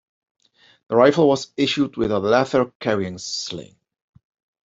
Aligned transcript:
The 0.87 0.95
rifle 0.95 1.27
was 1.27 1.53
issued 1.57 1.95
with 1.95 2.09
a 2.09 2.17
leather 2.17 2.73
carrying 2.79 3.19
sling. 3.19 3.75